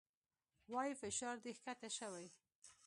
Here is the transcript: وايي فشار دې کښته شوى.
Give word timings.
وايي 0.71 0.93
فشار 1.01 1.35
دې 1.43 1.51
کښته 1.55 1.89
شوى. 1.97 2.27